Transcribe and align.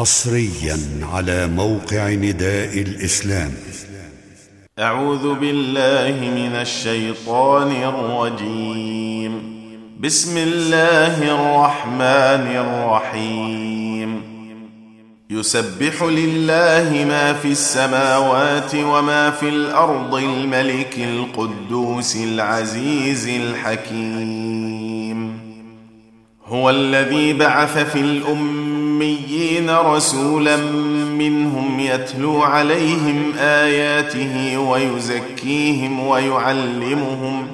حصريا 0.00 0.78
على 1.12 1.46
موقع 1.46 2.08
نداء 2.08 2.78
الإسلام. 2.78 3.52
أعوذ 4.78 5.34
بالله 5.34 6.20
من 6.20 6.56
الشيطان 6.56 7.72
الرجيم. 7.72 9.60
بسم 10.00 10.38
الله 10.38 11.16
الرحمن 11.22 12.46
الرحيم. 12.56 14.22
يسبح 15.30 16.02
لله 16.02 17.04
ما 17.08 17.32
في 17.32 17.48
السماوات 17.48 18.74
وما 18.74 19.30
في 19.30 19.48
الأرض 19.48 20.14
الملك 20.14 20.98
القدوس 20.98 22.16
العزيز 22.16 23.28
الحكيم. 23.28 24.89
هو 26.50 26.70
الذي 26.70 27.32
بعث 27.32 27.78
في 27.78 28.00
الأميين 28.00 29.70
رسولا 29.70 30.56
منهم 31.18 31.80
يتلو 31.80 32.42
عليهم 32.42 33.32
آياته 33.38 34.58
ويزكيهم 34.58 36.06
ويعلمهم 36.06 37.46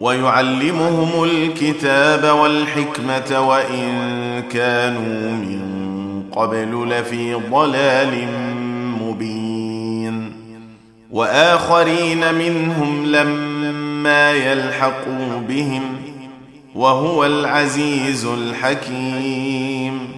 ويعلمهم 0.00 1.24
الكتاب 1.24 2.36
والحكمة 2.38 3.48
وإن 3.48 3.92
كانوا 4.52 5.30
من 5.30 5.62
قبل 6.32 6.88
لفي 6.88 7.34
ضلال 7.34 8.28
مبين 9.02 10.32
وآخرين 11.10 12.34
منهم 12.34 13.06
لما 13.06 14.32
يلحقوا 14.32 15.40
بهم 15.48 16.07
وهو 16.78 17.24
العزيز 17.24 18.24
الحكيم. 18.24 20.08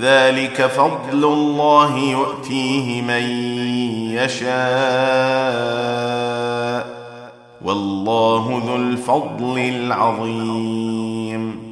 ذلك 0.00 0.66
فضل 0.66 1.24
الله 1.24 1.98
يؤتيه 1.98 3.02
من 3.02 3.22
يشاء. 4.14 4.48
والله 7.64 8.62
ذو 8.66 8.76
الفضل 8.76 9.58
العظيم. 9.58 11.68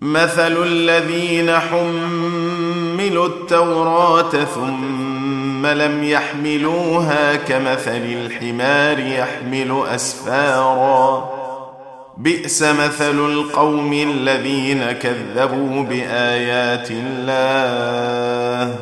مثل 0.00 0.62
الذين 0.62 1.58
حملوا 1.58 3.26
التوراة 3.26 4.30
ثم 4.30 5.66
لم 5.66 6.04
يحملوها 6.04 7.36
كمثل 7.36 7.96
الحمار 7.96 8.98
يحمل 8.98 9.82
أسفارا. 9.94 11.45
بئس 12.16 12.62
مثل 12.62 13.18
القوم 13.32 13.92
الذين 13.92 14.92
كذبوا 14.92 15.82
بآيات 15.82 16.88
الله 16.90 18.74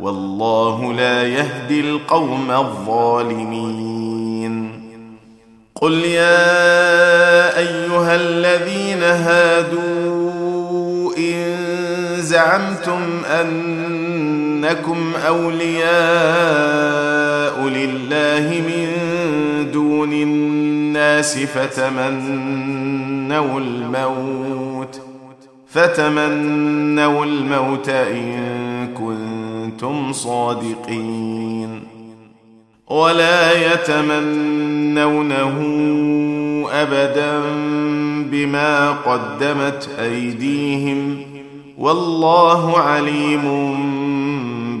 والله 0.00 0.92
لا 0.92 1.22
يهدي 1.28 1.80
القوم 1.80 2.50
الظالمين. 2.50 4.02
قل 5.74 5.92
يا 5.92 7.58
أيها 7.58 8.14
الذين 8.14 9.02
هادوا 9.02 10.32
إن 11.18 11.56
زعمتم 12.18 13.22
انكم 14.62 15.12
أولياء 15.26 15.82
لله 17.68 18.62
من 18.68 18.88
دون 19.72 20.12
الناس 20.12 21.38
فتمنوا 21.38 22.80
الموت 23.60 25.00
فتمنوا 25.68 27.24
الموت 27.24 27.88
إن 27.88 28.88
كنتم 28.94 30.12
صادقين. 30.12 31.82
ولا 32.90 33.72
يتمنونه 33.72 35.02
أبدا 36.72 37.40
بما 38.30 38.90
قدمت 38.90 39.88
أيديهم 40.00 41.16
والله 41.78 42.78
عليم 42.78 43.44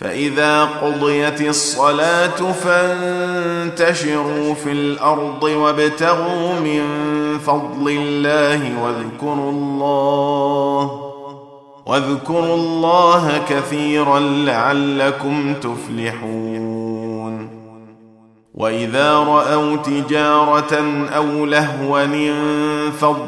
فإذا 0.00 0.64
قضيت 0.64 1.40
الصلاة 1.40 2.52
فانتشروا 2.52 4.54
في 4.54 4.72
الأرض 4.72 5.42
وابتغوا 5.42 6.52
من 6.52 6.82
فضل 7.38 7.88
الله 7.88 8.82
واذكروا 8.82 9.50
الله 9.50 11.00
واذكروا 11.86 12.54
الله 12.54 13.42
كثيرا 13.48 14.20
لعلكم 14.20 15.54
تفلحون 15.54 17.50
وإذا 18.54 19.14
رأوا 19.14 19.76
تجارة 19.76 21.04
أو 21.16 21.46
لهوا 21.46 22.04
انفضوا 22.04 23.20